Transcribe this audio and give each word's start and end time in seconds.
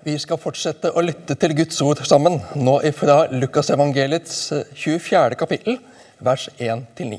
Vi 0.00 0.14
skal 0.16 0.38
fortsette 0.40 0.94
å 0.96 1.02
lytte 1.04 1.34
til 1.36 1.52
Guds 1.58 1.76
ord 1.84 1.98
sammen, 2.08 2.38
nå 2.56 2.78
ifra 2.88 3.26
Lukasevangeliets 3.34 4.38
24. 4.72 5.36
kapittel, 5.36 5.76
vers 6.24 6.46
1-9. 6.56 7.18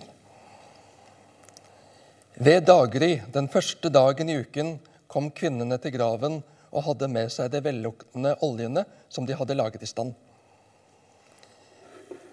Ved 2.41 2.65
daggry 2.65 3.11
den 3.35 3.51
første 3.53 3.93
dagen 3.93 4.33
i 4.33 4.39
uken 4.41 4.73
kom 5.05 5.29
kvinnene 5.29 5.77
til 5.77 5.93
graven 5.93 6.39
og 6.71 6.87
hadde 6.87 7.11
med 7.13 7.29
seg 7.29 7.53
de 7.53 7.61
velluktende 7.61 8.33
oljene 8.49 8.87
som 9.13 9.29
de 9.29 9.37
hadde 9.37 9.59
laget 9.61 9.85
i 9.85 9.93
stand. 9.93 10.17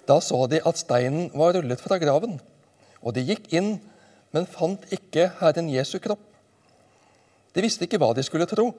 Da 0.08 0.16
så 0.24 0.46
de 0.48 0.64
at 0.64 0.80
steinen 0.80 1.28
var 1.36 1.58
rullet 1.58 1.84
fra 1.84 2.00
graven, 2.00 2.38
og 3.04 3.18
de 3.20 3.28
gikk 3.34 3.52
inn, 3.52 3.74
men 4.32 4.48
fant 4.48 4.88
ikke 4.96 5.28
Herren 5.42 5.68
Jesu 5.68 5.98
kropp. 6.00 6.24
De 7.52 7.68
visste 7.68 7.84
ikke 7.84 8.00
hva 8.00 8.14
de 8.16 8.24
skulle 8.24 8.48
tro. 8.48 8.70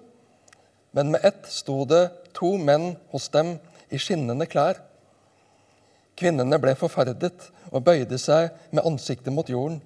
Men 0.92 1.12
med 1.12 1.26
ett 1.26 1.46
sto 1.50 1.84
det 1.86 2.10
to 2.34 2.56
menn 2.58 2.96
hos 3.12 3.30
dem 3.30 3.58
i 3.90 4.00
skinnende 4.02 4.48
klær. 4.50 4.80
Kvinnene 6.20 6.60
ble 6.60 6.74
forferdet 6.76 7.50
og 7.70 7.84
bøyde 7.86 8.18
seg 8.20 8.50
med 8.72 8.86
ansiktet 8.86 9.34
mot 9.34 9.50
jorden. 9.50 9.80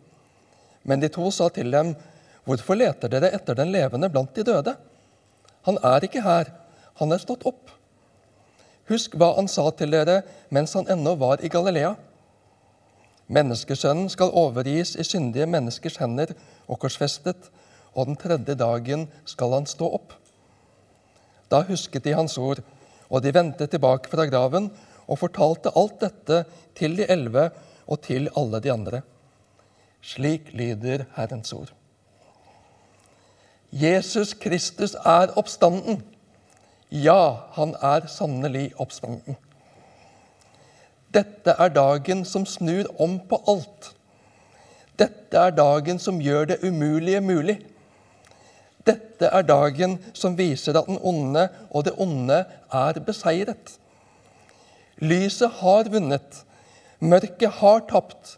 Men 0.84 0.99
de 0.99 1.09
to 1.12 1.31
sa 1.31 1.49
til 1.49 1.71
dem, 1.71 1.95
'Hvorfor 2.45 2.76
leter 2.76 3.07
dere 3.07 3.31
etter 3.34 3.55
den 3.55 3.71
levende 3.71 4.09
blant 4.09 4.35
de 4.35 4.43
døde?' 4.43 4.76
'Han 5.63 5.77
er 5.84 6.03
ikke 6.03 6.21
her, 6.21 6.52
han 6.95 7.12
er 7.12 7.17
stått 7.17 7.45
opp.' 7.45 7.71
Husk 8.90 9.15
hva 9.15 9.35
han 9.35 9.48
sa 9.48 9.70
til 9.71 9.91
dere 9.91 10.23
mens 10.49 10.73
han 10.73 10.88
ennå 10.88 11.15
var 11.15 11.38
i 11.41 11.48
Galilea. 11.48 11.95
Menneskesønnen 13.27 14.09
skal 14.09 14.34
overgis 14.35 14.95
i 14.95 15.04
syndige 15.04 15.45
menneskers 15.45 15.98
hender 15.98 16.34
og 16.67 16.79
korsfestet, 16.79 17.49
og 17.95 18.05
den 18.05 18.20
tredje 18.20 18.55
dagen 18.55 19.07
skal 19.26 19.55
han 19.55 19.65
stå 19.65 19.88
opp. 19.93 20.13
Da 21.53 21.62
husket 21.67 22.07
de 22.07 22.16
hans 22.17 22.38
ord, 22.41 22.63
og 23.13 23.21
de 23.21 23.34
vendte 23.35 23.67
tilbake 23.70 24.09
fra 24.09 24.25
graven 24.25 24.71
og 25.05 25.20
fortalte 25.21 25.73
alt 25.77 25.99
dette 26.01 26.40
til 26.77 26.98
de 26.98 27.05
elleve 27.13 27.51
og 27.85 28.01
til 28.07 28.32
alle 28.40 28.62
de 28.63 28.71
andre. 28.73 29.04
Slik 30.01 30.49
lyder 30.57 31.05
Herrens 31.15 31.54
ord. 31.54 31.70
Jesus 33.71 34.34
Kristus 34.34 34.96
er 35.05 35.34
oppstanden. 35.37 36.01
Ja, 36.91 37.49
han 37.55 37.74
er 37.81 38.07
sannelig 38.07 38.71
oppstanden. 38.77 39.37
Dette 41.13 41.55
er 41.57 41.70
dagen 41.74 42.26
som 42.26 42.46
snur 42.46 42.90
om 43.01 43.20
på 43.29 43.40
alt. 43.49 43.93
Dette 44.98 45.37
er 45.37 45.54
dagen 45.57 46.01
som 46.01 46.21
gjør 46.21 46.51
det 46.54 46.59
umulige 46.65 47.21
mulig. 47.21 47.57
Dette 49.24 49.38
er 49.40 49.46
dagen 49.48 49.93
som 50.12 50.34
viser 50.35 50.76
at 50.76 50.90
den 50.90 50.98
onde 50.99 51.46
og 51.71 51.85
det 51.88 51.93
onde 51.96 52.41
er 52.76 52.98
beseiret. 53.07 53.77
Lyset 54.99 55.62
har 55.62 55.88
vunnet. 55.88 56.41
Mørket 56.99 57.62
har 57.62 57.85
tapt. 57.88 58.34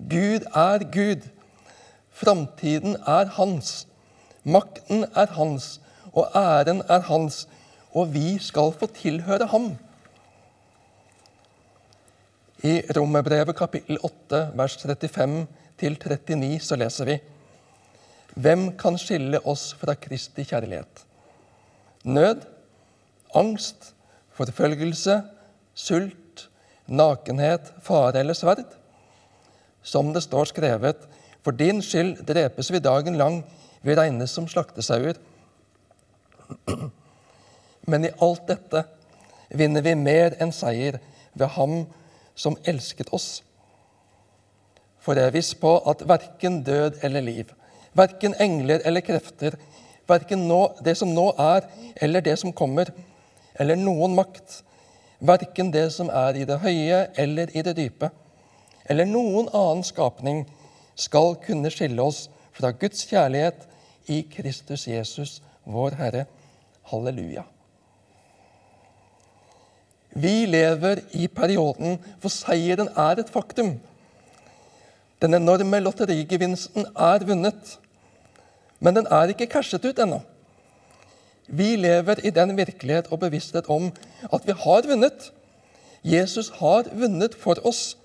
Gud 0.00 0.46
er 0.48 0.86
Gud. 0.88 1.28
Framtiden 2.08 2.96
er 3.04 3.28
hans. 3.36 3.84
Makten 4.44 5.04
er 5.12 5.28
hans, 5.36 5.80
og 6.12 6.32
æren 6.36 6.80
er 6.88 7.04
hans, 7.04 7.44
og 7.92 8.14
vi 8.14 8.38
skal 8.38 8.72
få 8.80 8.88
tilhøre 8.96 9.46
ham. 9.52 9.74
I 12.64 12.80
Romerbrevet 12.96 13.56
kapittel 13.56 14.00
8, 14.00 14.46
vers 14.56 14.76
35 14.80 15.46
39 15.80 16.60
så 16.60 16.76
leser 16.80 17.12
vi 17.12 17.20
hvem 18.34 18.72
kan 18.78 18.96
skille 18.98 19.38
oss 19.46 19.72
fra 19.78 19.94
Kristi 19.94 20.44
kjærlighet? 20.48 21.04
Nød, 22.04 22.42
angst, 23.34 23.92
forfølgelse, 24.34 25.20
sult, 25.74 26.48
nakenhet, 26.86 27.70
fare 27.82 28.20
eller 28.20 28.34
sverd? 28.34 28.66
Som 29.82 30.12
det 30.14 30.24
står 30.26 30.50
skrevet, 30.50 31.06
for 31.44 31.54
din 31.54 31.82
skyld 31.82 32.24
drepes 32.26 32.72
vi 32.72 32.82
dagen 32.82 33.18
lang, 33.20 33.42
vi 33.82 33.94
regnes 33.94 34.32
som 34.32 34.48
slaktesauer. 34.48 35.18
Men 37.86 38.06
i 38.08 38.14
alt 38.24 38.46
dette 38.48 38.84
vinner 39.54 39.84
vi 39.84 39.94
mer 39.94 40.34
enn 40.40 40.52
seier 40.56 40.98
ved 41.34 41.52
Ham 41.54 41.82
som 42.34 42.56
elsket 42.64 43.12
oss. 43.12 43.42
For 45.04 45.18
jeg 45.18 45.28
er 45.28 45.36
viss 45.36 45.52
på 45.60 45.76
at 45.90 46.02
verken 46.08 46.62
død 46.64 47.02
eller 47.04 47.24
liv, 47.24 47.50
Verken 47.94 48.34
engler 48.42 48.82
eller 48.84 49.04
krefter, 49.06 49.56
verken 50.08 50.48
det 50.84 50.96
som 50.98 51.12
nå 51.14 51.30
er, 51.38 51.68
eller 52.02 52.24
det 52.24 52.36
som 52.40 52.52
kommer, 52.52 52.90
eller 53.54 53.78
noen 53.78 54.16
makt, 54.18 54.62
verken 55.20 55.70
det 55.70 55.86
som 55.94 56.10
er 56.10 56.40
i 56.40 56.44
det 56.48 56.58
høye 56.60 57.06
eller 57.16 57.52
i 57.54 57.62
det 57.62 57.76
dype, 57.78 58.10
eller 58.90 59.08
noen 59.08 59.48
annen 59.54 59.84
skapning, 59.86 60.44
skal 60.94 61.34
kunne 61.42 61.70
skille 61.74 62.02
oss 62.02 62.28
fra 62.54 62.70
Guds 62.70 63.06
kjærlighet 63.10 63.64
i 64.10 64.20
Kristus 64.30 64.86
Jesus, 64.86 65.40
vår 65.64 65.96
Herre. 65.98 66.26
Halleluja. 66.84 67.46
Vi 70.14 70.44
lever 70.46 71.00
i 71.18 71.26
perioden 71.26 71.96
hvor 72.22 72.30
seieren 72.30 72.90
er 72.94 73.18
et 73.18 73.30
faktum. 73.32 73.72
Den 75.22 75.34
enorme 75.34 75.80
lotterigevinsten 75.80 76.86
er 76.92 77.24
vunnet. 77.26 77.78
Men 78.84 78.98
den 78.98 79.08
er 79.08 79.32
ikke 79.32 79.48
cashet 79.48 79.84
ut 79.88 80.00
ennå. 80.02 80.20
Vi 81.48 81.74
lever 81.76 82.20
i 82.24 82.32
den 82.32 82.52
virkelighet 82.56 83.08
og 83.12 83.22
bevissthet 83.22 83.68
om 83.72 83.90
at 84.32 84.46
vi 84.46 84.52
har 84.64 84.88
vunnet. 84.88 85.30
Jesus 86.04 86.50
har 86.60 86.88
vunnet 86.92 87.34
for 87.40 87.56
oss, 87.64 87.96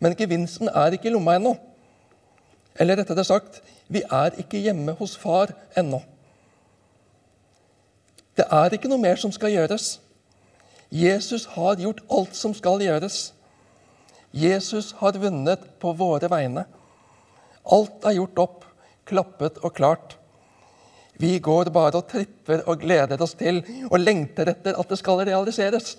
men 0.00 0.16
gevinsten 0.16 0.68
er 0.68 0.92
ikke 0.92 1.08
i 1.08 1.14
lomma 1.14 1.38
ennå. 1.38 1.54
Eller 2.76 3.00
rettere 3.00 3.24
sagt, 3.24 3.62
vi 3.88 4.02
er 4.04 4.36
ikke 4.36 4.60
hjemme 4.60 4.92
hos 4.98 5.16
far 5.16 5.54
ennå. 5.76 6.02
Det 8.36 8.44
er 8.52 8.76
ikke 8.76 8.90
noe 8.92 9.00
mer 9.00 9.16
som 9.16 9.32
skal 9.32 9.54
gjøres. 9.54 9.94
Jesus 10.92 11.48
har 11.56 11.80
gjort 11.80 12.04
alt 12.12 12.36
som 12.36 12.52
skal 12.54 12.84
gjøres. 12.84 13.32
Jesus 14.36 14.92
har 15.00 15.16
vunnet 15.16 15.64
på 15.80 15.96
våre 15.96 16.28
vegne. 16.30 16.66
Alt 17.72 18.04
er 18.04 18.18
gjort 18.20 18.44
opp 18.44 18.65
klappet 19.06 19.60
og 19.64 19.74
klart. 19.76 20.16
Vi 21.16 21.38
går 21.40 21.70
bare 21.72 21.96
og 22.02 22.08
tripper 22.10 22.66
og 22.68 22.82
gleder 22.82 23.22
oss 23.22 23.34
til 23.38 23.62
og 23.88 23.98
lengter 24.02 24.52
etter 24.52 24.76
at 24.76 24.92
det 24.92 25.00
skal 25.00 25.24
realiseres. 25.24 25.94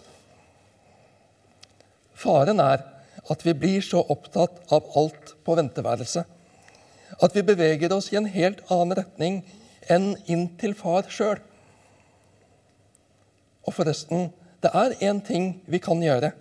Faren 2.17 2.61
er 2.61 2.85
at 3.27 3.43
vi 3.45 3.53
blir 3.57 3.83
så 3.83 4.03
opptatt 4.13 4.59
av 4.73 4.91
alt 4.99 5.33
på 5.45 5.55
venteværelset 5.57 6.37
at 7.23 7.35
vi 7.35 7.43
beveger 7.45 7.93
oss 7.95 8.11
i 8.11 8.17
en 8.19 8.29
helt 8.29 8.63
annen 8.73 8.97
retning 8.99 9.37
enn 9.89 10.11
inn 10.27 10.47
til 10.59 10.75
far 10.77 11.07
sjøl. 11.11 11.39
Og 13.67 13.75
forresten, 13.75 14.29
det 14.63 14.71
er 14.73 14.97
én 15.09 15.21
ting 15.23 15.57
vi 15.67 15.79
kan 15.83 16.01
gjøre. 16.03 16.31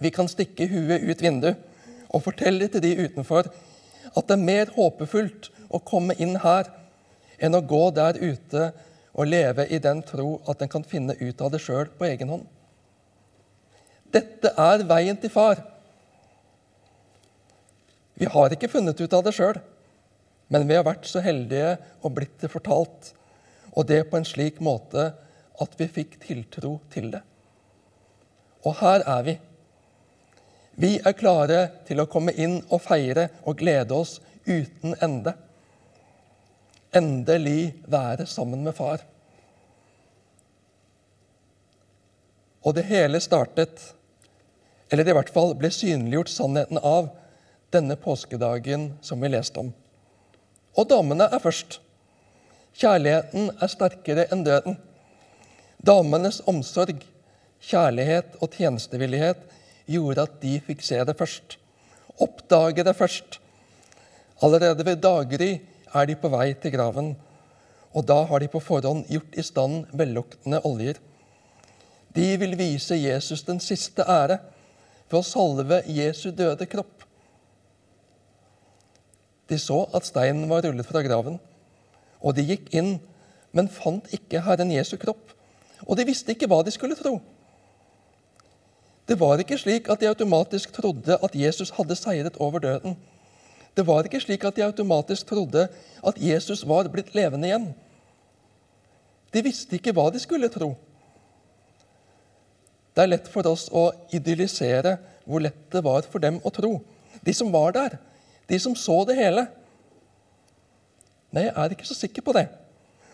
Vi 0.00 0.12
kan 0.12 0.28
stikke 0.28 0.68
huet 0.68 1.04
ut 1.08 1.22
vinduet 1.22 1.62
og 2.12 2.22
fortelle 2.24 2.68
til 2.68 2.84
de 2.84 2.94
utenfor 3.06 3.48
at 4.16 4.26
det 4.26 4.36
er 4.36 4.48
mer 4.48 4.72
håpefullt 4.74 5.50
å 5.68 5.82
komme 5.84 6.16
inn 6.22 6.36
her 6.42 6.70
enn 7.42 7.56
å 7.56 7.64
gå 7.64 7.82
der 7.96 8.18
ute 8.20 8.70
og 9.16 9.28
leve 9.28 9.66
i 9.72 9.80
den 9.82 10.02
tro 10.06 10.38
at 10.48 10.62
en 10.62 10.72
kan 10.72 10.84
finne 10.84 11.16
ut 11.20 11.40
av 11.40 11.52
det 11.52 11.60
sjøl 11.64 11.88
på 11.98 12.08
egen 12.08 12.32
hånd. 12.32 12.46
Dette 14.12 14.52
er 14.56 14.84
veien 14.88 15.18
til 15.20 15.32
far. 15.32 15.60
Vi 18.16 18.28
har 18.32 18.52
ikke 18.52 18.70
funnet 18.72 19.00
ut 19.00 19.16
av 19.16 19.24
det 19.26 19.34
sjøl, 19.36 19.58
men 20.48 20.64
vi 20.68 20.76
har 20.78 20.86
vært 20.86 21.08
så 21.08 21.20
heldige 21.24 21.76
og 22.00 22.14
blitt 22.16 22.38
det 22.40 22.52
fortalt, 22.52 23.12
og 23.76 23.88
det 23.90 24.06
på 24.08 24.16
en 24.16 24.28
slik 24.28 24.62
måte 24.64 25.10
at 25.60 25.76
vi 25.80 25.88
fikk 25.98 26.16
tiltro 26.22 26.78
til 26.92 27.10
det. 27.12 27.22
Og 28.64 28.78
her 28.80 29.04
er 29.04 29.26
vi. 29.26 29.36
Vi 30.76 30.98
er 31.00 31.16
klare 31.16 31.60
til 31.88 32.02
å 32.02 32.08
komme 32.10 32.34
inn 32.36 32.58
og 32.68 32.82
feire 32.84 33.30
og 33.48 33.56
glede 33.62 33.96
oss 33.96 34.18
uten 34.44 34.92
ende. 35.00 35.32
Endelig 36.96 37.72
være 37.88 38.26
sammen 38.28 38.60
med 38.66 38.76
far. 38.76 39.00
Og 42.66 42.74
det 42.76 42.84
hele 42.90 43.22
startet, 43.22 43.80
eller 44.92 45.08
i 45.08 45.16
hvert 45.16 45.32
fall 45.32 45.54
ble 45.56 45.70
synliggjort 45.72 46.32
sannheten 46.34 46.80
av, 46.82 47.08
denne 47.72 47.96
påskedagen 47.98 48.90
som 49.02 49.20
vi 49.22 49.32
leste 49.32 49.60
om. 49.62 49.72
Og 50.76 50.86
damene 50.90 51.26
er 51.32 51.42
først. 51.42 51.80
Kjærligheten 52.76 53.48
er 53.62 53.72
sterkere 53.72 54.26
enn 54.32 54.44
døden. 54.46 54.76
Damenes 55.80 56.42
omsorg, 56.46 57.00
kjærlighet 57.64 58.36
og 58.44 58.52
tjenestevillighet 58.54 59.55
gjorde 59.86 60.26
at 60.26 60.40
de 60.42 60.56
fikk 60.66 60.82
se 60.84 60.98
det 61.06 61.16
først. 61.18 61.56
Oppdage 62.22 62.84
det 62.84 62.96
først. 62.96 63.38
Allerede 64.42 64.84
ved 64.84 65.00
daggry 65.02 65.50
er 65.94 66.06
de 66.06 66.16
på 66.16 66.28
vei 66.32 66.52
til 66.54 66.72
graven. 66.74 67.16
og 67.96 68.04
da 68.04 68.24
har 68.28 68.40
de 68.40 68.48
på 68.52 68.60
forhånd 68.60 69.06
gjort 69.08 69.36
i 69.40 69.42
stand 69.42 69.86
velluktende 69.96 70.60
oljer. 70.68 70.98
De 72.12 72.36
vil 72.36 72.52
vise 72.58 72.96
Jesus 72.96 73.42
den 73.42 73.60
siste 73.60 74.04
ære 74.04 74.36
for 75.08 75.22
å 75.22 75.24
salve 75.24 75.82
Jesu 75.88 76.30
døde 76.30 76.66
kropp. 76.68 77.06
De 79.48 79.56
så 79.58 79.78
at 79.94 80.04
steinen 80.04 80.48
var 80.50 80.66
rullet 80.66 80.84
fra 80.84 81.00
graven, 81.06 81.38
og 82.20 82.34
de 82.36 82.44
gikk 82.44 82.68
inn, 82.74 82.98
men 83.56 83.72
fant 83.72 84.12
ikke 84.12 84.42
Herren 84.44 84.74
Jesu 84.74 84.96
kropp. 85.00 85.32
Og 85.86 85.96
de 85.96 86.04
visste 86.08 86.34
ikke 86.34 86.48
hva 86.50 86.62
de 86.66 86.74
skulle 86.74 86.98
tro. 86.98 87.20
Det 89.06 89.18
var 89.20 89.38
ikke 89.38 89.58
slik 89.58 89.90
at 89.92 90.00
de 90.02 90.08
automatisk 90.10 90.72
trodde 90.74 91.18
at 91.22 91.34
Jesus 91.38 91.70
hadde 91.76 91.96
seiret 91.98 92.38
over 92.42 92.58
døden. 92.58 92.96
Det 93.76 93.84
var 93.86 94.06
ikke 94.08 94.20
slik 94.20 94.44
at 94.44 94.56
de 94.56 94.64
automatisk 94.64 95.28
trodde 95.28 95.68
at 96.06 96.18
Jesus 96.18 96.64
var 96.66 96.88
blitt 96.90 97.14
levende 97.14 97.46
igjen. 97.48 97.68
De 99.34 99.42
visste 99.44 99.76
ikke 99.76 99.92
hva 99.94 100.08
de 100.10 100.22
skulle 100.22 100.50
tro. 100.50 100.72
Det 102.96 103.04
er 103.04 103.12
lett 103.12 103.28
for 103.28 103.46
oss 103.46 103.68
å 103.68 103.90
idyllisere 104.16 104.96
hvor 105.26 105.42
lett 105.44 105.66
det 105.74 105.82
var 105.84 106.06
for 106.08 106.22
dem 106.22 106.40
å 106.42 106.52
tro. 106.54 106.78
De 107.20 107.34
som 107.36 107.52
var 107.52 107.74
der, 107.76 107.98
de 108.48 108.58
som 108.62 108.74
så 108.78 109.02
det 109.06 109.18
hele. 109.18 109.44
Nei, 111.34 111.44
jeg 111.50 111.54
er 111.60 111.74
ikke 111.74 111.88
så 111.88 111.98
sikker 111.98 112.24
på 112.24 112.32
det. 112.34 112.46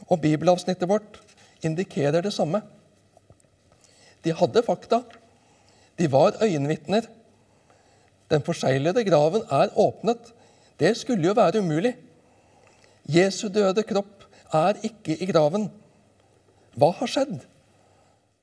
Og 0.06 0.20
bibelavsnittet 0.22 0.88
vårt 0.88 1.18
indikerer 1.66 2.22
det 2.22 2.32
samme. 2.34 2.62
De 4.22 4.34
hadde 4.38 4.62
fakta. 4.62 5.02
De 5.98 6.08
var 6.12 6.38
øyenvitner. 6.42 7.06
Den 8.30 8.42
forseglede 8.42 9.04
graven 9.04 9.42
er 9.50 9.72
åpnet. 9.76 10.32
Det 10.80 10.96
skulle 10.96 11.26
jo 11.26 11.36
være 11.36 11.60
umulig. 11.60 11.96
Jesu 13.08 13.48
døde 13.48 13.82
kropp 13.82 14.24
er 14.52 14.78
ikke 14.82 15.16
i 15.22 15.26
graven. 15.26 15.70
Hva 16.76 16.92
har 16.96 17.10
skjedd? 17.10 17.40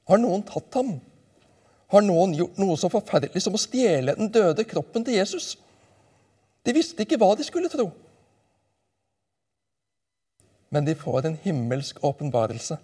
Har 0.10 0.22
noen 0.22 0.44
tatt 0.46 0.74
ham? 0.78 1.00
Har 1.90 2.06
noen 2.06 2.36
gjort 2.38 2.60
noe 2.62 2.78
så 2.78 2.90
forferdelig 2.94 3.42
som 3.42 3.56
å 3.58 3.62
stjele 3.62 4.14
den 4.18 4.30
døde 4.34 4.66
kroppen 4.70 5.06
til 5.06 5.18
Jesus? 5.18 5.56
De 6.66 6.76
visste 6.76 7.02
ikke 7.02 7.18
hva 7.18 7.32
de 7.38 7.46
skulle 7.48 7.72
tro. 7.72 7.88
Men 10.70 10.86
de 10.86 10.94
får 10.98 11.26
en 11.26 11.40
himmelsk 11.44 12.04
åpenbarelse. 12.06 12.78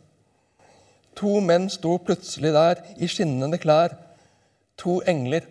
To 1.15 1.37
menn 1.39 1.69
sto 1.69 1.95
plutselig 2.01 2.51
der 2.55 2.81
i 2.97 3.07
skinnende 3.07 3.59
klær. 3.61 3.93
To 4.81 4.99
engler. 5.07 5.45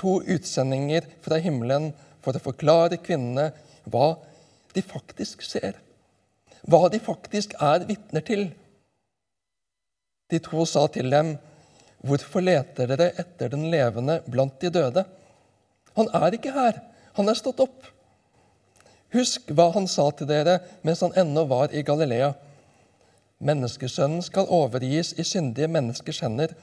To 0.00 0.20
utsendinger 0.22 1.06
fra 1.24 1.38
himmelen 1.42 1.90
for 2.24 2.36
å 2.36 2.42
forklare 2.42 3.00
kvinnene 3.02 3.50
hva 3.90 4.14
de 4.74 4.82
faktisk 4.84 5.42
ser. 5.44 5.76
Hva 6.68 6.88
de 6.92 7.00
faktisk 7.02 7.54
er 7.60 7.86
vitner 7.88 8.24
til. 8.24 8.50
De 10.30 10.38
to 10.38 10.64
sa 10.64 10.86
til 10.86 11.10
dem, 11.10 11.38
'Hvorfor 12.00 12.40
leter 12.40 12.86
dere 12.86 13.12
etter 13.18 13.50
den 13.52 13.70
levende 13.70 14.22
blant 14.26 14.60
de 14.60 14.70
døde?' 14.70 15.04
Han 15.96 16.08
er 16.14 16.32
ikke 16.32 16.52
her. 16.52 16.80
Han 17.14 17.28
er 17.28 17.34
stått 17.34 17.60
opp. 17.60 17.84
Husk 19.12 19.50
hva 19.50 19.72
han 19.74 19.88
sa 19.90 20.10
til 20.14 20.28
dere 20.30 20.60
mens 20.86 21.02
han 21.04 21.12
ennå 21.18 21.44
var 21.50 21.74
i 21.74 21.82
Galilea. 21.82 22.32
Menneskesønnen 23.40 24.22
skal 24.22 24.48
overgis 24.48 25.12
i 25.18 25.24
syndige 25.26 25.68
menneskers 25.68 26.20
hender 26.20 26.54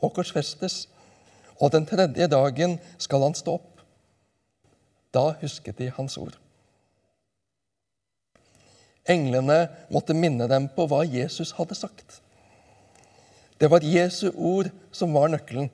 og 0.00 0.14
korsfestes, 0.14 0.86
og 1.60 1.72
den 1.72 1.86
tredje 1.88 2.28
dagen 2.28 2.76
skal 3.00 3.24
han 3.24 3.36
stå 3.36 3.56
opp. 3.58 3.80
Da 5.14 5.30
husket 5.40 5.78
de 5.78 5.88
hans 5.96 6.18
ord. 6.20 6.36
Englene 9.06 9.66
måtte 9.92 10.16
minne 10.18 10.48
dem 10.50 10.66
på 10.74 10.88
hva 10.90 11.04
Jesus 11.06 11.54
hadde 11.56 11.76
sagt. 11.78 12.20
Det 13.56 13.70
var 13.72 13.86
Jesu 13.86 14.28
ord 14.34 14.68
som 14.92 15.14
var 15.16 15.30
nøkkelen. 15.32 15.70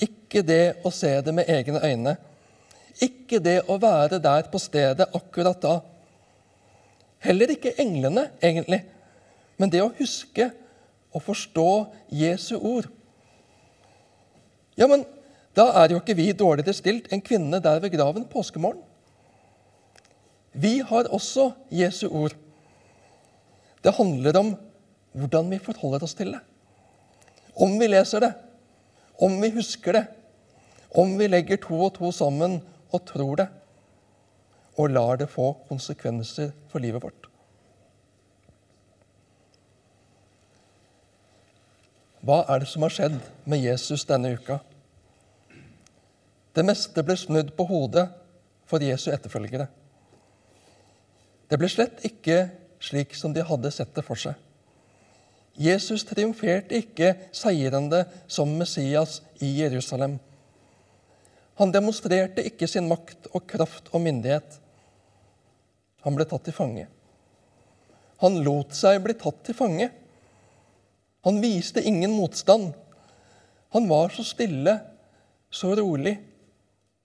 Ikke 0.00 0.40
det 0.46 0.78
å 0.86 0.92
se 0.94 1.10
det 1.22 1.34
med 1.34 1.50
egne 1.50 1.82
øyne, 1.82 2.14
ikke 3.02 3.40
det 3.42 3.58
å 3.70 3.78
være 3.80 4.20
der 4.22 4.48
på 4.52 4.60
stedet 4.60 5.10
akkurat 5.16 5.60
da. 5.62 5.76
Heller 7.22 7.52
ikke 7.54 7.74
englene, 7.80 8.28
egentlig, 8.42 8.82
men 9.58 9.70
det 9.70 9.82
å 9.84 9.92
huske 9.98 10.48
og 11.12 11.22
forstå 11.26 11.68
Jesu 12.22 12.56
ord. 12.56 12.88
Ja, 14.78 14.88
men 14.88 15.04
da 15.56 15.68
er 15.82 15.92
jo 15.92 16.00
ikke 16.00 16.16
vi 16.16 16.30
dårligere 16.32 16.74
stilt 16.76 17.10
enn 17.12 17.24
kvinnene 17.24 17.60
der 17.62 17.80
ved 17.82 17.92
graven 17.94 18.24
påskemorgen. 18.28 18.80
Vi 20.52 20.78
har 20.84 21.08
også 21.12 21.50
Jesu 21.72 22.06
ord. 22.08 22.34
Det 23.84 23.94
handler 23.96 24.36
om 24.38 24.54
hvordan 25.12 25.50
vi 25.50 25.60
forholder 25.60 26.04
oss 26.04 26.14
til 26.16 26.32
det. 26.34 26.40
Om 27.56 27.78
vi 27.80 27.88
leser 27.88 28.24
det, 28.24 28.32
om 29.20 29.40
vi 29.42 29.50
husker 29.52 29.96
det, 29.96 30.04
om 30.96 31.16
vi 31.18 31.28
legger 31.28 31.60
to 31.60 31.80
og 31.88 31.94
to 31.96 32.12
sammen 32.12 32.60
og 32.92 33.04
tror 33.08 33.36
det, 33.40 33.48
og 34.76 34.92
lar 34.92 35.20
det 35.20 35.28
få 35.32 35.52
konsekvenser 35.68 36.52
for 36.68 36.80
livet 36.80 37.02
vårt. 37.02 37.31
Hva 42.22 42.44
er 42.46 42.62
det 42.62 42.70
som 42.70 42.84
har 42.86 42.94
skjedd 42.94 43.18
med 43.50 43.64
Jesus 43.64 44.04
denne 44.06 44.30
uka? 44.36 44.60
Det 46.54 46.62
meste 46.62 47.02
ble 47.02 47.16
snudd 47.18 47.50
på 47.56 47.66
hodet 47.66 48.06
for 48.68 48.84
Jesu 48.84 49.08
etterfølgere. 49.10 49.66
Det 51.50 51.58
ble 51.58 51.68
slett 51.68 52.04
ikke 52.06 52.44
slik 52.82 53.16
som 53.18 53.34
de 53.34 53.42
hadde 53.46 53.72
sett 53.74 53.90
det 53.96 54.04
for 54.06 54.20
seg. 54.20 54.36
Jesus 55.58 56.04
triumferte 56.08 56.78
ikke 56.78 57.12
seirende 57.34 58.04
som 58.30 58.54
Messias 58.56 59.18
i 59.42 59.50
Jerusalem. 59.58 60.16
Han 61.60 61.74
demonstrerte 61.74 62.44
ikke 62.48 62.68
sin 62.70 62.86
makt 62.88 63.28
og 63.34 63.44
kraft 63.50 63.90
og 63.92 64.00
myndighet. 64.06 64.60
Han 66.06 66.16
ble 66.16 66.26
tatt 66.28 66.46
til 66.46 66.56
fange. 66.56 66.86
Han 68.22 68.38
lot 68.46 68.72
seg 68.78 69.02
bli 69.04 69.18
tatt 69.18 69.42
til 69.44 69.58
fange. 69.58 69.90
Han 71.22 71.40
viste 71.40 71.82
ingen 71.82 72.12
motstand. 72.12 72.72
Han 73.72 73.88
var 73.88 74.08
så 74.08 74.24
stille, 74.24 74.78
så 75.50 75.74
rolig. 75.78 76.16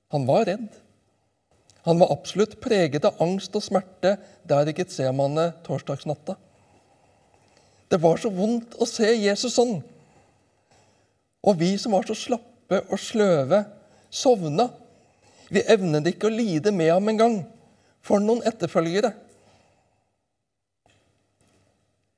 Han 0.10 0.26
var 0.26 0.46
redd. 0.46 0.68
Han 1.88 2.00
var 2.00 2.12
absolutt 2.12 2.58
preget 2.60 3.06
av 3.08 3.22
angst 3.24 3.54
og 3.56 3.64
smerte 3.64 4.18
der 4.48 4.68
i 4.68 4.74
Getsemane 4.76 5.52
torsdagsnatta. 5.64 6.36
Det 7.88 8.02
var 8.04 8.20
så 8.20 8.32
vondt 8.34 8.76
å 8.76 8.88
se 8.90 9.08
Jesus 9.14 9.56
sånn. 9.56 9.78
Og 11.48 11.56
vi 11.62 11.78
som 11.80 11.96
var 11.96 12.04
så 12.10 12.18
slappe 12.18 12.82
og 12.90 13.00
sløve, 13.00 13.62
sovna. 14.12 14.68
Vi 15.48 15.64
evnet 15.64 16.10
ikke 16.12 16.28
å 16.28 16.36
lide 16.36 16.74
med 16.76 16.92
ham 16.92 17.08
engang. 17.14 17.40
For 18.04 18.20
noen 18.24 18.44
etterfølgere. 18.48 19.14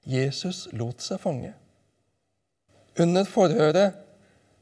Jesus 0.09 0.65
lot 0.73 1.05
seg 1.05 1.21
fange. 1.21 1.53
Under 2.99 3.23
forhøret 3.23 3.95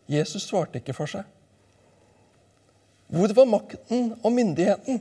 Jesus 0.08 0.46
svarte 0.48 0.79
ikke 0.79 0.96
for 0.96 1.10
seg. 1.10 1.25
Hvor 3.08 3.32
var 3.34 3.48
makten 3.50 4.12
og 4.22 4.34
myndigheten? 4.36 5.00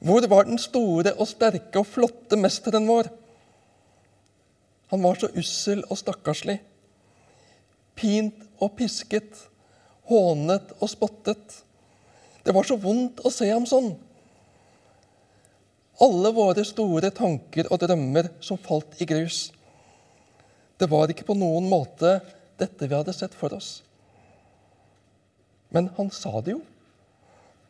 Hvor 0.00 0.26
var 0.28 0.48
den 0.48 0.58
store 0.60 1.14
og 1.14 1.28
sterke 1.28 1.80
og 1.80 1.88
flotte 1.88 2.38
mesteren 2.40 2.88
vår? 2.88 3.08
Han 4.92 5.02
var 5.02 5.18
så 5.20 5.30
ussel 5.36 5.82
og 5.90 5.98
stakkarslig. 6.00 6.58
Pint 7.96 8.42
og 8.60 8.74
pisket 8.78 9.46
hånet 10.10 10.74
og 10.80 10.90
spottet. 10.90 11.62
Det 12.44 12.54
var 12.54 12.66
så 12.68 12.76
vondt 12.78 13.22
å 13.26 13.32
se 13.32 13.48
ham 13.50 13.66
sånn. 13.66 13.94
Alle 16.04 16.30
våre 16.36 16.62
store 16.68 17.10
tanker 17.14 17.70
og 17.72 17.80
drømmer 17.82 18.28
som 18.44 18.60
falt 18.60 19.00
i 19.00 19.08
grus. 19.08 19.46
Det 20.76 20.88
var 20.90 21.10
ikke 21.10 21.26
på 21.28 21.36
noen 21.38 21.68
måte 21.70 22.18
dette 22.60 22.88
vi 22.88 22.96
hadde 22.96 23.14
sett 23.16 23.34
for 23.36 23.54
oss. 23.56 23.80
Men 25.72 25.88
han 25.96 26.10
sa 26.14 26.40
det 26.40 26.54
jo. 26.54 26.60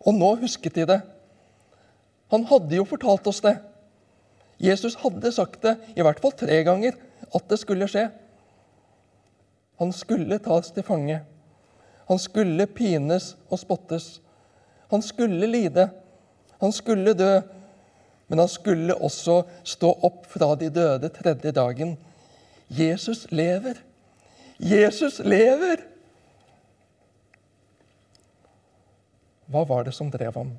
Og 0.06 0.14
nå 0.14 0.34
husket 0.42 0.76
de 0.78 0.86
det. 0.90 1.00
Han 2.34 2.44
hadde 2.50 2.78
jo 2.78 2.86
fortalt 2.88 3.26
oss 3.30 3.42
det. 3.44 3.56
Jesus 4.62 4.96
hadde 5.02 5.32
sagt 5.34 5.60
det, 5.62 5.76
i 5.94 6.04
hvert 6.04 6.20
fall 6.22 6.34
tre 6.34 6.62
ganger, 6.66 6.96
at 7.34 7.48
det 7.50 7.58
skulle 7.60 7.88
skje. 7.90 8.06
Han 9.80 9.92
skulle 9.92 10.38
tas 10.42 10.70
til 10.72 10.86
fange. 10.86 11.20
Han 12.08 12.20
skulle 12.22 12.68
pines 12.70 13.34
og 13.50 13.60
spottes. 13.60 14.20
Han 14.90 15.02
skulle 15.02 15.48
lide. 15.50 15.88
Han 16.62 16.72
skulle 16.72 17.16
dø. 17.18 17.40
Men 18.26 18.42
han 18.42 18.50
skulle 18.50 18.94
også 18.94 19.42
stå 19.66 19.90
opp 20.06 20.25
fra 20.30 20.54
de 20.58 20.70
døde 20.72 21.10
tredje 21.14 21.52
dagen. 21.54 21.96
Jesus 22.68 23.26
lever. 23.30 23.78
Jesus 24.58 25.18
lever! 25.18 25.85
Hva 29.46 29.62
var 29.68 29.85
det 29.87 29.94
som 29.94 30.11
drev 30.11 30.35
ham? 30.35 30.56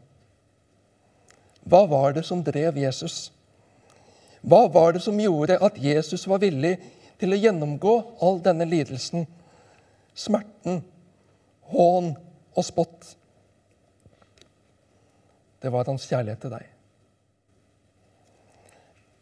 Hva 1.68 1.84
var 1.92 2.14
det 2.16 2.24
som 2.24 2.44
drev 2.44 2.78
Jesus? 2.80 3.32
Hva 4.48 4.68
var 4.72 4.94
det 4.96 5.02
som 5.04 5.20
gjorde 5.20 5.60
at 5.60 5.80
Jesus 5.82 6.24
var 6.30 6.40
villig 6.40 6.78
til 7.20 7.34
å 7.34 7.40
gjennomgå 7.42 7.96
all 8.24 8.40
denne 8.46 8.68
lidelsen, 8.70 9.26
smerten, 10.16 10.80
hån 11.74 12.14
og 12.56 12.64
spott? 12.64 13.12
Det 15.60 15.74
var 15.74 15.90
hans 15.90 16.08
kjærlighet 16.08 16.46
til 16.46 16.54
deg. 16.54 16.68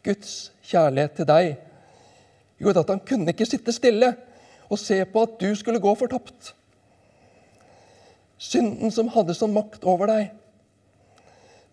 Guds 0.06 0.34
kjærlighet 0.62 1.16
til 1.18 1.26
deg 1.26 1.65
gjorde 2.58 2.82
at 2.84 2.92
han 2.94 3.02
kunne 3.06 3.32
ikke 3.32 3.48
sitte 3.48 3.74
stille 3.74 4.14
og 4.70 4.78
se 4.78 4.98
på 5.04 5.22
at 5.22 5.36
du 5.40 5.54
skulle 5.54 5.80
gå 5.80 5.94
fortapt. 5.94 6.54
Synden 8.38 8.92
som 8.92 9.08
hadde 9.14 9.34
sånn 9.36 9.54
makt 9.54 9.86
over 9.88 10.10
deg. 10.10 10.34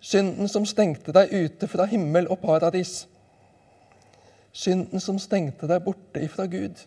Synden 0.04 0.50
som 0.52 0.66
stengte 0.68 1.16
deg 1.16 1.32
ute 1.32 1.68
fra 1.68 1.88
himmel 1.90 2.28
og 2.32 2.40
paradis. 2.44 3.06
Synden 4.54 5.02
som 5.02 5.20
stengte 5.20 5.68
deg 5.68 5.84
borte 5.84 6.24
ifra 6.24 6.46
Gud. 6.48 6.78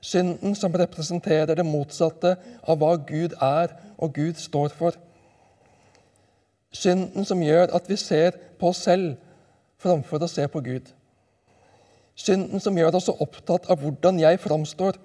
Synden 0.00 0.54
som 0.56 0.72
representerer 0.72 1.54
det 1.54 1.66
motsatte 1.66 2.34
av 2.64 2.80
hva 2.80 2.94
Gud 2.96 3.36
er 3.36 3.76
og 4.00 4.14
Gud 4.16 4.40
står 4.40 4.72
for. 4.76 4.96
Synden 6.72 7.26
som 7.28 7.42
gjør 7.42 7.74
at 7.76 7.88
vi 7.90 7.98
ser 8.00 8.36
på 8.58 8.70
oss 8.72 8.84
selv 8.86 9.18
framfor 9.80 10.24
å 10.24 10.30
se 10.30 10.46
på 10.48 10.62
Gud. 10.64 10.88
Synden 12.20 12.60
som 12.60 12.76
gjør 12.76 12.98
oss 12.98 13.06
så 13.08 13.16
opptatt 13.24 13.70
av 13.72 13.80
hvordan 13.80 14.18
jeg 14.20 14.40
framstår, 14.42 14.98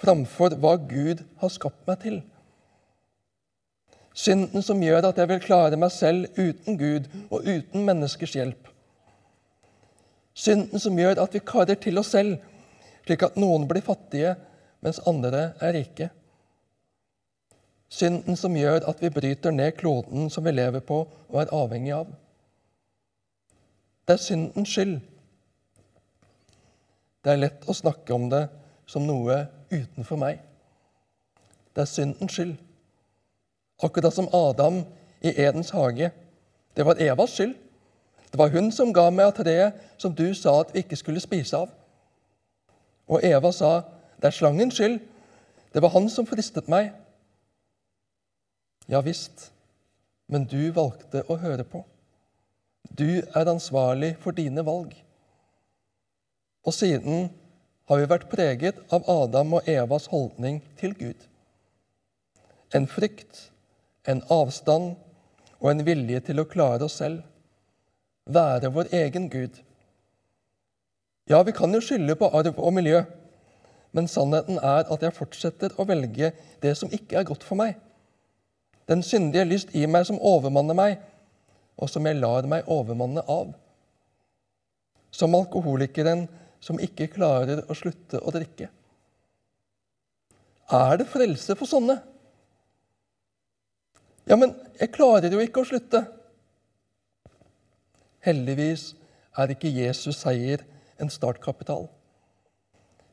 framfor 0.00 0.56
hva 0.62 0.76
Gud 0.80 1.20
har 1.42 1.52
skapt 1.52 1.84
meg 1.88 2.00
til. 2.04 2.20
Synden 4.16 4.64
som 4.64 4.80
gjør 4.82 5.08
at 5.08 5.20
jeg 5.20 5.28
vil 5.28 5.42
klare 5.44 5.78
meg 5.80 5.92
selv 5.92 6.32
uten 6.36 6.78
Gud 6.80 7.08
og 7.28 7.44
uten 7.48 7.84
menneskers 7.84 8.36
hjelp. 8.36 8.70
Synden 10.32 10.80
som 10.80 10.96
gjør 10.96 11.20
at 11.20 11.36
vi 11.36 11.44
karer 11.44 11.76
til 11.80 12.00
oss 12.00 12.14
selv, 12.16 12.38
slik 13.04 13.24
at 13.26 13.36
noen 13.40 13.68
blir 13.68 13.84
fattige, 13.84 14.34
mens 14.82 15.00
andre 15.08 15.52
er 15.60 15.76
rike. 15.76 16.08
Synden 17.92 18.38
som 18.40 18.56
gjør 18.56 18.86
at 18.88 19.00
vi 19.04 19.12
bryter 19.12 19.52
ned 19.52 19.76
kloden 19.76 20.30
som 20.32 20.44
vi 20.48 20.54
lever 20.56 20.80
på 20.80 21.02
og 21.04 21.40
er 21.42 21.52
avhengig 21.52 21.92
av. 21.92 22.12
Det 24.08 24.16
er 24.16 24.22
syndens 24.22 24.72
skyld. 24.72 25.00
Det 27.22 27.32
er 27.32 27.42
lett 27.44 27.68
å 27.70 27.74
snakke 27.76 28.14
om 28.14 28.28
det 28.30 28.46
som 28.90 29.04
noe 29.06 29.44
utenfor 29.70 30.18
meg. 30.18 30.40
Det 31.72 31.84
er 31.84 31.90
syndens 31.90 32.34
skyld. 32.34 32.56
Akkurat 33.82 34.14
som 34.14 34.30
Adam 34.34 34.82
i 35.22 35.30
Edens 35.30 35.70
hage. 35.70 36.10
Det 36.76 36.86
var 36.86 37.00
Evas 37.00 37.36
skyld. 37.36 37.54
Det 38.32 38.38
var 38.38 38.48
hun 38.48 38.72
som 38.72 38.92
ga 38.96 39.10
meg 39.12 39.28
av 39.28 39.36
treet 39.36 39.78
som 40.00 40.14
du 40.16 40.32
sa 40.34 40.58
at 40.62 40.72
vi 40.74 40.82
ikke 40.82 40.96
skulle 40.96 41.20
spise 41.20 41.56
av. 41.56 41.70
Og 43.08 43.20
Eva 43.24 43.52
sa, 43.52 43.82
'Det 44.16 44.24
er 44.24 44.30
slangens 44.30 44.74
skyld. 44.74 45.00
Det 45.74 45.82
var 45.82 45.88
han 45.88 46.08
som 46.08 46.26
fristet 46.26 46.68
meg.' 46.68 46.92
Ja 48.88 49.00
visst, 49.00 49.52
men 50.28 50.44
du 50.44 50.72
valgte 50.72 51.22
å 51.28 51.36
høre 51.36 51.64
på. 51.64 51.84
Du 52.98 53.22
er 53.34 53.48
ansvarlig 53.48 54.16
for 54.20 54.30
dine 54.30 54.64
valg. 54.64 54.94
Og 56.62 56.74
siden 56.74 57.30
har 57.90 57.98
vi 57.98 58.10
vært 58.10 58.28
preget 58.30 58.78
av 58.94 59.08
Adam 59.10 59.58
og 59.58 59.68
Evas 59.68 60.06
holdning 60.12 60.60
til 60.78 60.94
Gud. 60.98 61.26
En 62.74 62.86
frykt, 62.88 63.50
en 64.08 64.22
avstand 64.30 64.94
og 65.58 65.70
en 65.70 65.84
vilje 65.86 66.22
til 66.28 66.40
å 66.42 66.48
klare 66.48 66.86
oss 66.86 67.00
selv 67.02 67.22
være 68.26 68.70
vår 68.72 68.92
egen 68.94 69.28
Gud. 69.30 69.58
Ja, 71.30 71.42
vi 71.42 71.52
kan 71.52 71.74
jo 71.74 71.82
skylde 71.82 72.16
på 72.18 72.30
arv 72.34 72.58
og 72.58 72.72
miljø, 72.74 73.02
men 73.92 74.08
sannheten 74.08 74.58
er 74.58 74.86
at 74.90 75.02
jeg 75.02 75.14
fortsetter 75.14 75.74
å 75.78 75.86
velge 75.86 76.32
det 76.62 76.76
som 76.78 76.92
ikke 76.92 77.18
er 77.20 77.26
godt 77.28 77.44
for 77.46 77.58
meg. 77.58 77.74
Den 78.88 79.02
syndige 79.06 79.46
lyst 79.46 79.74
i 79.74 79.84
meg 79.86 80.06
som 80.08 80.18
overmanner 80.18 80.78
meg, 80.78 80.96
og 81.78 81.90
som 81.90 82.06
jeg 82.06 82.18
lar 82.18 82.46
meg 82.48 82.68
overmanne 82.70 83.22
av. 83.30 83.52
Som 85.12 85.34
alkoholikeren 85.36 86.26
som 86.62 86.80
ikke 86.80 87.10
klarer 87.12 87.64
å 87.66 87.76
slutte 87.76 88.20
å 88.22 88.32
drikke. 88.34 88.68
Er 90.72 90.98
det 91.00 91.10
frelse 91.10 91.56
for 91.58 91.68
sånne? 91.68 91.98
Ja, 94.30 94.38
men 94.38 94.54
jeg 94.78 94.92
klarer 94.94 95.34
jo 95.34 95.42
ikke 95.42 95.64
å 95.64 95.68
slutte. 95.68 96.04
Heldigvis 98.22 98.92
er 99.36 99.50
ikke 99.52 99.72
Jesus 99.72 100.20
seier 100.22 100.62
en 101.02 101.10
startkapital. 101.10 101.88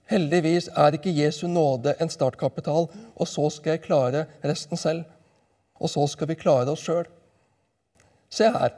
Heldigvis 0.10 0.70
er 0.78 0.96
ikke 0.98 1.14
Jesu 1.14 1.48
nåde 1.50 1.96
en 2.02 2.10
startkapital, 2.10 2.88
og 2.90 3.28
så 3.30 3.50
skal 3.54 3.76
jeg 3.76 3.86
klare 3.86 4.26
resten 4.46 4.78
selv. 4.78 5.04
Og 5.80 5.90
så 5.90 6.06
skal 6.12 6.30
vi 6.30 6.38
klare 6.38 6.74
oss 6.74 6.84
sjøl. 6.86 7.06
Se 8.30 8.50
her. 8.54 8.74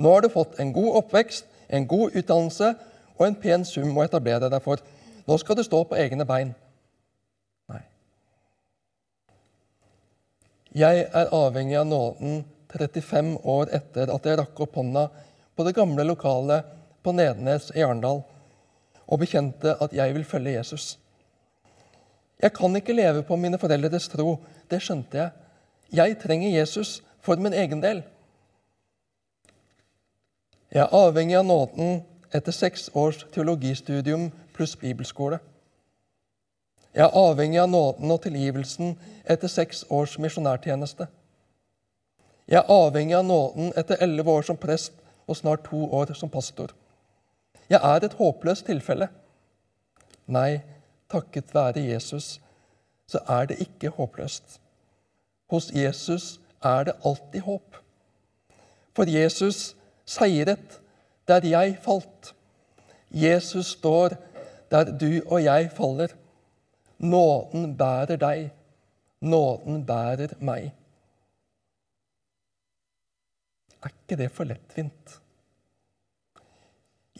Nå 0.00 0.12
har 0.12 0.24
du 0.24 0.30
fått 0.32 0.58
en 0.60 0.72
god 0.72 1.02
oppvekst, 1.02 1.44
en 1.68 1.86
god 1.88 2.16
utdannelse 2.16 2.74
og 3.20 3.26
en 3.26 3.36
pen 3.36 3.66
sum 3.68 3.92
å 3.92 4.04
etablere 4.06 4.48
deg 4.48 4.62
for. 4.64 4.80
Nå 5.28 5.36
skal 5.38 5.58
du 5.58 5.64
stå 5.66 5.82
på 5.84 5.98
egne 6.00 6.24
bein. 6.24 6.54
Nei. 7.68 7.82
Jeg 10.72 11.04
er 11.04 11.34
avhengig 11.36 11.76
av 11.82 11.90
nåden 11.90 12.40
35 12.72 13.34
år 13.44 13.74
etter 13.76 14.12
at 14.14 14.26
jeg 14.26 14.40
rakk 14.40 14.64
opp 14.64 14.80
hånda 14.80 15.04
på 15.52 15.66
det 15.66 15.76
gamle 15.76 16.06
lokalet 16.08 16.72
på 17.04 17.12
Nednes 17.12 17.68
i 17.76 17.84
Arendal 17.84 18.22
og 19.10 19.20
bekjente 19.20 19.74
at 19.84 19.92
jeg 19.92 20.14
vil 20.16 20.24
følge 20.24 20.56
Jesus. 20.56 20.94
Jeg 22.40 22.54
kan 22.56 22.76
ikke 22.76 22.96
leve 22.96 23.22
på 23.26 23.36
mine 23.36 23.58
foreldres 23.60 24.08
tro. 24.08 24.38
Det 24.70 24.80
skjønte 24.80 25.18
jeg. 25.18 25.30
Jeg 25.92 26.16
trenger 26.22 26.54
Jesus 26.54 27.00
for 27.20 27.36
min 27.36 27.52
egen 27.52 27.82
del. 27.82 28.00
Jeg 30.70 30.86
er 30.86 30.94
avhengig 30.94 31.36
av 31.36 31.44
nåden 31.44 31.98
etter 32.34 32.52
seks 32.52 32.90
års 32.94 33.24
teologistudium 33.32 34.30
pluss 34.54 34.76
bibelskole. 34.76 35.38
Jeg 36.94 37.04
er 37.06 37.16
avhengig 37.16 37.60
av 37.62 37.70
nåden 37.70 38.10
og 38.10 38.22
tilgivelsen 38.24 38.96
etter 39.30 39.48
seks 39.48 39.84
års 39.90 40.16
misjonærtjeneste. 40.18 41.06
Jeg 42.50 42.58
er 42.58 42.72
avhengig 42.74 43.14
av 43.14 43.24
nåden 43.24 43.72
etter 43.78 44.02
elleve 44.02 44.30
år 44.30 44.46
som 44.48 44.58
prest 44.58 44.96
og 45.30 45.38
snart 45.38 45.68
to 45.68 45.84
år 45.94 46.14
som 46.18 46.30
pastor. 46.30 46.74
Jeg 47.70 47.78
er 47.82 48.04
et 48.04 48.16
håpløst 48.18 48.66
tilfelle. 48.66 49.06
Nei, 50.26 50.60
takket 51.10 51.54
være 51.54 51.84
Jesus, 51.86 52.40
så 53.06 53.22
er 53.28 53.46
det 53.50 53.60
ikke 53.62 53.92
håpløst. 53.94 54.58
Hos 55.50 55.70
Jesus 55.74 56.40
er 56.62 56.84
det 56.90 56.98
alltid 57.06 57.40
håp. 57.46 57.78
For 58.94 59.06
Jesus 59.06 59.76
seiret 60.06 60.80
der 61.28 61.46
jeg 61.46 61.78
falt. 61.82 62.34
Jesus 63.10 63.74
står 63.76 64.16
der 64.70 64.92
du 64.98 65.20
og 65.26 65.42
jeg 65.44 65.70
faller. 65.74 66.14
Nåden 66.98 67.76
bærer 67.76 68.20
deg. 68.20 68.50
Nåden 69.20 69.82
bærer 69.86 70.36
meg. 70.40 70.70
Er 73.80 73.92
ikke 73.92 74.16
det 74.20 74.30
for 74.32 74.44
lettvint? 74.44 75.20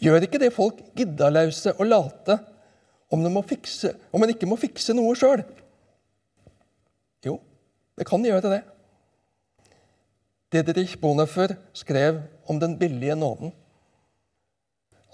Gjør 0.01 0.25
ikke 0.25 0.41
det 0.41 0.53
folk 0.53 0.81
giddalause 0.97 1.73
og 1.77 1.87
late 1.87 2.39
om, 3.13 3.43
fikse, 3.45 3.95
om 4.13 4.23
en 4.23 4.33
ikke 4.33 4.49
må 4.49 4.57
fikse 4.61 4.95
noe 4.97 5.17
sjøl? 5.19 5.43
Jo, 7.27 7.37
det 7.99 8.07
kan 8.09 8.25
gjøre 8.25 8.53
det. 8.53 8.61
Didrich 10.51 10.97
Bonhoeffer 11.01 11.55
skrev 11.77 12.23
om 12.49 12.61
den 12.61 12.79
billige 12.79 13.17
nåden. 13.17 13.53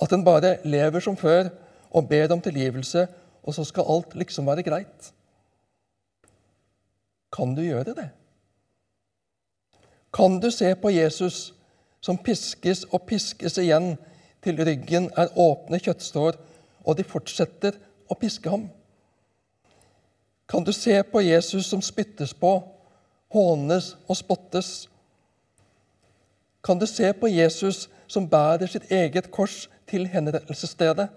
At 0.03 0.13
en 0.13 0.25
bare 0.25 0.59
lever 0.65 1.01
som 1.01 1.17
før 1.17 1.49
og 1.91 2.09
ber 2.09 2.33
om 2.33 2.41
tilgivelse, 2.41 3.07
og 3.43 3.55
så 3.55 3.65
skal 3.65 3.89
alt 3.89 4.15
liksom 4.15 4.47
være 4.47 4.63
greit. 4.67 5.13
Kan 7.33 7.55
du 7.55 7.63
gjøre 7.63 7.95
det? 7.95 8.09
Kan 10.15 10.41
du 10.41 10.51
se 10.51 10.75
på 10.75 10.91
Jesus 10.91 11.55
som 12.01 12.19
piskes 12.19 12.85
og 12.93 13.03
piskes 13.07 13.59
igjen 13.59 13.97
til 14.45 14.61
ryggen 14.65 15.11
er 15.17 15.33
åpne 15.37 15.81
kjøttstår, 15.83 16.39
og 16.87 16.97
de 16.97 17.05
fortsetter 17.05 17.77
å 18.09 18.17
piske 18.19 18.51
ham? 18.51 18.69
Kan 20.49 20.65
du 20.65 20.73
se 20.73 21.03
på 21.03 21.21
Jesus 21.21 21.67
som 21.67 21.83
spyttes 21.83 22.35
på, 22.35 22.53
hånes 23.35 23.97
og 24.07 24.17
spottes? 24.17 24.87
Kan 26.65 26.79
du 26.79 26.87
se 26.87 27.13
på 27.13 27.29
Jesus 27.31 27.89
som 28.07 28.29
bærer 28.31 28.71
sitt 28.71 28.91
eget 28.91 29.31
kors 29.35 29.67
til 29.89 30.07
henrettelsesstedet? 30.11 31.09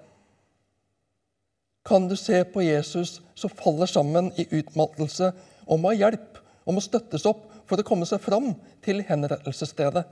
Kan 1.85 2.07
du 2.09 2.15
se 2.19 2.43
på 2.45 2.61
Jesus 2.61 3.19
som 3.35 3.53
faller 3.55 3.89
sammen 3.89 4.31
i 4.37 4.45
utmattelse 4.59 5.31
og 5.65 5.79
må 5.79 5.93
ha 5.93 6.01
hjelp, 6.03 6.41
og 6.65 6.75
må 6.77 6.83
støttes 6.83 7.25
opp 7.29 7.47
for 7.69 7.79
å 7.79 7.85
komme 7.85 8.05
seg 8.09 8.21
fram 8.21 8.51
til 8.85 9.01
henrettelsesstedet? 9.07 10.05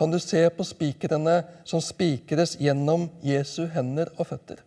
kan 0.00 0.10
du 0.10 0.18
se 0.18 0.40
på 0.56 0.64
spikrene 0.64 1.42
som 1.68 1.82
spikres 1.84 2.54
gjennom 2.56 3.08
Jesu 3.20 3.66
hender 3.68 4.08
og 4.16 4.30
føtter. 4.30 4.62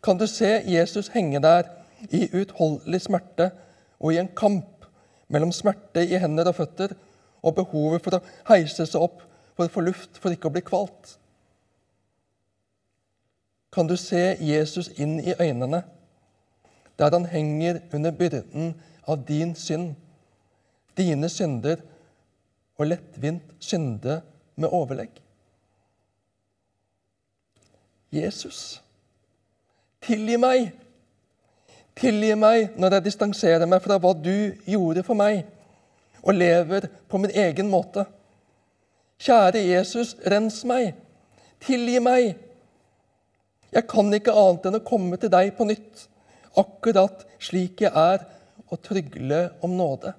Kan 0.00 0.16
du 0.16 0.24
se 0.28 0.62
Jesus 0.64 1.10
henge 1.12 1.42
der 1.44 1.68
i 2.08 2.22
utholdelig 2.32 3.02
smerte 3.04 3.50
og 4.00 4.14
i 4.14 4.20
en 4.22 4.30
kamp 4.36 4.86
mellom 5.28 5.52
smerte 5.52 6.06
i 6.08 6.20
hender 6.20 6.48
og 6.48 6.56
føtter 6.56 6.94
og 7.44 7.58
behovet 7.58 8.02
for 8.04 8.16
å 8.16 8.24
heise 8.48 8.86
seg 8.88 9.04
opp 9.04 9.20
for 9.54 9.66
å 9.66 9.72
få 9.72 9.84
luft 9.84 10.18
for 10.20 10.34
ikke 10.34 10.48
å 10.48 10.54
bli 10.54 10.64
kvalt? 10.64 11.16
Kan 13.74 13.90
du 13.90 13.96
se 13.98 14.36
Jesus 14.40 14.88
inn 15.02 15.18
i 15.20 15.34
øynene, 15.34 15.82
der 16.98 17.10
han 17.10 17.26
henger 17.26 17.80
under 17.92 18.14
byrden 18.14 18.74
av 19.06 19.24
din 19.26 19.54
synd, 19.58 19.96
dine 20.96 21.28
synder, 21.28 21.82
og 22.78 22.88
lettvint 22.90 23.54
synde 23.62 24.20
med 24.56 24.70
overlegg? 24.70 25.10
Jesus, 28.14 28.78
tilgi 30.06 30.38
meg! 30.38 30.70
Tilgi 31.98 32.34
meg 32.38 32.78
når 32.78 32.96
jeg 32.96 33.06
distanserer 33.08 33.70
meg 33.70 33.82
fra 33.82 33.98
hva 34.02 34.10
du 34.18 34.54
gjorde 34.66 35.02
for 35.06 35.18
meg, 35.18 35.44
og 36.24 36.34
lever 36.34 36.88
på 37.08 37.20
min 37.20 37.32
egen 37.34 37.68
måte. 37.70 38.06
Kjære 39.20 39.60
Jesus, 39.68 40.16
rens 40.26 40.62
meg. 40.68 40.94
Tilgi 41.64 42.00
meg. 42.02 42.34
Jeg 43.74 43.86
kan 43.90 44.10
ikke 44.14 44.34
annet 44.34 44.68
enn 44.68 44.78
å 44.78 44.86
komme 44.86 45.18
til 45.20 45.32
deg 45.32 45.54
på 45.56 45.66
nytt, 45.68 46.06
akkurat 46.60 47.24
slik 47.42 47.82
jeg 47.84 47.90
er, 47.90 48.24
og 48.70 48.80
trygle 48.82 49.48
om 49.62 49.74
nåde. 49.76 50.14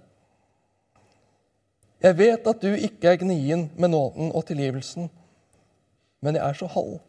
Jeg 2.04 2.18
vet 2.20 2.48
at 2.48 2.62
du 2.62 2.74
ikke 2.76 3.14
er 3.14 3.22
gnien 3.22 3.70
med 3.80 3.92
nåden 3.94 4.32
og 4.36 4.46
tilgivelsen, 4.50 5.08
men 6.22 6.38
jeg 6.38 6.44
er 6.46 6.58
så 6.60 6.68
halv, 6.70 7.00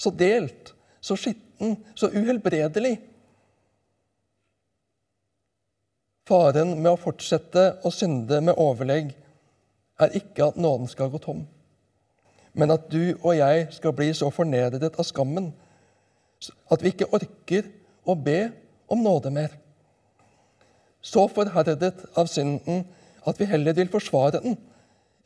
så 0.00 0.10
delt, 0.10 0.72
så 1.04 1.16
skitten, 1.20 1.76
så 1.94 2.10
uhelbredelig. 2.10 2.96
Faren 6.24 6.70
med 6.78 6.88
å 6.88 7.00
fortsette 7.00 7.64
å 7.84 7.90
synde 7.92 8.38
med 8.40 8.56
overlegg 8.60 9.10
er 10.00 10.14
ikke 10.16 10.46
at 10.48 10.56
nåden 10.56 10.88
skal 10.88 11.10
gå 11.12 11.20
tom, 11.20 11.42
men 12.56 12.72
at 12.72 12.86
du 12.88 13.12
og 13.18 13.34
jeg 13.36 13.66
skal 13.76 13.92
bli 13.96 14.08
så 14.16 14.30
fornedret 14.32 14.96
av 14.96 15.04
skammen 15.04 15.50
at 16.72 16.80
vi 16.80 16.94
ikke 16.94 17.10
orker 17.12 17.68
å 18.08 18.16
be 18.16 18.38
om 18.88 19.04
nåde 19.04 19.30
mer. 19.36 19.52
Så 21.04 21.26
forherdet 21.28 22.06
av 22.16 22.28
synden 22.32 22.86
at 23.28 23.40
vi 23.40 23.48
heller 23.48 23.76
vil 23.76 23.92
forsvare 23.92 24.40
den 24.40 24.56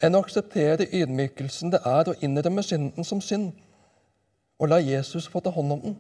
enn 0.03 0.19
å 0.19 0.25
akseptere 0.25 0.91
ydmykelsen 0.95 1.75
det 1.75 1.85
er 1.87 2.11
å 2.11 2.19
innrømme 2.23 2.63
synden 2.67 3.07
som 3.07 3.23
synd, 3.23 3.53
og 4.59 4.71
la 4.71 4.83
Jesus 4.83 5.31
få 5.31 5.43
ta 5.43 5.55
hånd 5.55 5.75
om 5.75 5.83
den. 5.87 5.97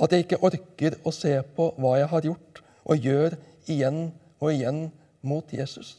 At 0.00 0.12
jeg 0.12 0.24
ikke 0.24 0.40
orker 0.48 0.96
å 1.04 1.12
se 1.12 1.34
på 1.56 1.74
hva 1.76 1.98
jeg 2.00 2.08
har 2.08 2.28
gjort 2.32 2.61
og 2.84 2.98
gjør 2.98 3.36
igjen 3.70 4.10
og 4.40 4.52
igjen 4.52 4.84
mot 5.22 5.52
Jesus. 5.54 5.96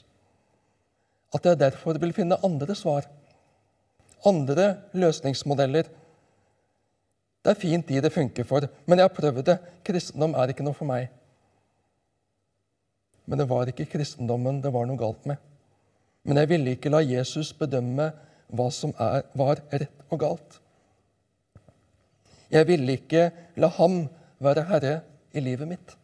At 1.33 1.45
jeg 1.45 1.59
derfor 1.59 1.97
vil 2.01 2.13
finne 2.13 2.39
andre 2.43 2.75
svar, 2.75 3.07
andre 4.25 4.67
løsningsmodeller. 4.93 5.89
Det 7.43 7.51
er 7.51 7.59
fint 7.59 7.87
de 7.87 8.01
det 8.03 8.13
funker 8.13 8.47
for, 8.47 8.67
men 8.85 8.99
jeg 8.99 9.09
har 9.09 9.15
prøvd 9.15 9.43
det. 9.49 9.57
Kristendom 9.83 10.35
er 10.39 10.53
ikke 10.53 10.65
noe 10.65 10.77
for 10.77 10.87
meg. 10.87 11.09
Men 13.25 13.39
det 13.39 13.47
var 13.49 13.69
ikke 13.71 13.87
kristendommen 13.91 14.61
det 14.63 14.71
var 14.73 14.87
noe 14.87 14.99
galt 14.99 15.25
med. 15.29 15.39
Men 16.23 16.39
jeg 16.39 16.49
ville 16.51 16.75
ikke 16.75 16.91
la 16.91 17.01
Jesus 17.03 17.51
bedømme 17.55 18.09
hva 18.53 18.67
som 18.71 18.93
er, 19.01 19.23
var 19.35 19.63
rett 19.71 20.03
og 20.09 20.19
galt. 20.21 20.59
Jeg 22.53 22.67
ville 22.69 22.99
ikke 22.99 23.29
la 23.57 23.69
ham 23.79 24.03
være 24.43 24.67
herre 24.69 24.95
i 25.33 25.41
livet 25.43 25.67
mitt. 25.67 25.95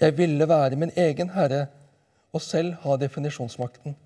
Jeg 0.00 0.18
ville 0.18 0.48
være 0.48 0.76
min 0.76 0.92
egen 0.96 1.30
herre 1.30 1.66
og 2.32 2.42
selv 2.42 2.74
ha 2.82 2.96
definisjonsmakten. 3.00 3.96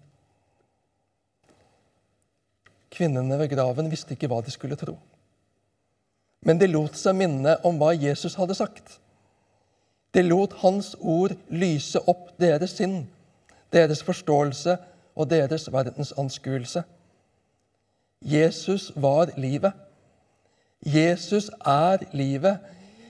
Kvinnene 2.90 3.38
ved 3.38 3.48
graven 3.50 3.90
visste 3.90 4.14
ikke 4.14 4.28
hva 4.30 4.40
de 4.44 4.50
skulle 4.54 4.78
tro. 4.78 4.96
Men 6.46 6.60
de 6.60 6.68
lot 6.70 6.96
seg 6.96 7.16
minne 7.18 7.56
om 7.66 7.78
hva 7.80 7.90
Jesus 7.94 8.36
hadde 8.38 8.56
sagt. 8.58 8.98
De 10.14 10.22
lot 10.22 10.56
hans 10.62 10.94
ord 11.00 11.36
lyse 11.50 12.00
opp 12.10 12.32
deres 12.40 12.74
sinn, 12.78 13.04
deres 13.72 14.02
forståelse 14.02 14.76
og 15.14 15.30
deres 15.30 15.68
verdensanskuelse. 15.72 16.82
Jesus 18.20 18.90
var 18.96 19.30
livet. 19.36 19.72
Jesus 20.86 21.50
er 21.66 22.04
livet. 22.12 22.58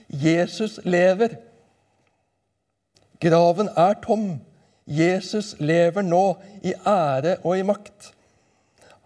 Jesus 0.09 0.79
lever. 0.83 1.37
Graven 3.21 3.69
er 3.77 3.99
tom. 4.01 4.39
Jesus 4.89 5.53
lever 5.61 6.01
nå 6.01 6.23
i 6.65 6.73
ære 6.73 7.35
og 7.43 7.53
i 7.59 7.65
makt. 7.65 8.09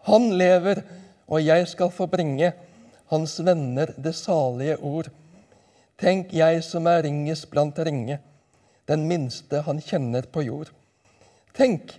Han 0.07 0.29
lever, 0.39 0.81
og 1.27 1.43
jeg 1.43 1.67
skal 1.67 1.91
få 1.91 2.07
bringe 2.07 2.53
hans 3.11 3.35
venner 3.43 3.91
det 3.97 4.15
salige 4.15 4.77
ord. 4.79 5.09
Tenk 5.99 6.31
jeg 6.35 6.63
som 6.63 6.87
er 6.87 7.03
ringest 7.03 7.49
blant 7.51 7.79
ringe, 7.79 8.19
den 8.87 9.05
minste 9.09 9.61
han 9.67 9.81
kjenner 9.83 10.27
på 10.31 10.45
jord. 10.47 10.71
Tenk, 11.55 11.97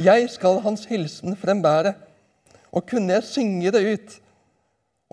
jeg 0.00 0.28
skal 0.32 0.60
hans 0.64 0.84
hilsen 0.90 1.36
frembære, 1.36 1.94
og 2.74 2.84
kunne 2.90 3.16
jeg 3.16 3.28
synge 3.28 3.72
det 3.72 3.84
ut, 3.88 4.16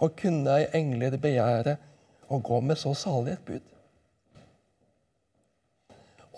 og 0.01 0.15
kunne 0.19 0.59
ei 0.59 0.69
engler 0.81 1.19
begjære 1.21 1.77
å 2.31 2.39
gå 2.43 2.61
med 2.65 2.79
så 2.79 2.95
salig 2.97 3.37
et 3.37 3.45
bud. 3.47 3.70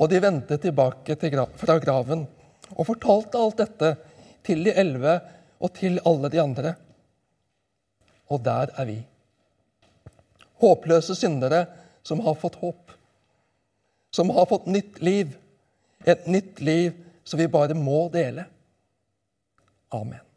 Og 0.01 0.09
de 0.09 0.21
vendte 0.23 0.57
tilbake 0.57 1.15
til 1.19 1.33
gra 1.33 1.45
fra 1.59 1.77
graven 1.81 2.25
og 2.73 2.87
fortalte 2.87 3.39
alt 3.39 3.59
dette 3.61 3.91
til 4.45 4.63
de 4.65 4.73
elleve 4.79 5.19
og 5.63 5.73
til 5.77 5.99
alle 6.09 6.31
de 6.33 6.41
andre. 6.41 6.73
Og 8.33 8.41
der 8.43 8.73
er 8.79 8.89
vi. 8.89 8.97
Håpløse 10.63 11.15
syndere 11.15 11.65
som 12.03 12.23
har 12.25 12.39
fått 12.39 12.59
håp. 12.63 12.91
Som 14.13 14.33
har 14.33 14.49
fått 14.49 14.65
nytt 14.71 15.01
liv. 15.01 15.37
Et 16.05 16.27
nytt 16.27 16.61
liv 16.61 16.93
som 17.23 17.39
vi 17.39 17.47
bare 17.47 17.77
må 17.77 18.07
dele. 18.13 18.45
Amen. 19.93 20.32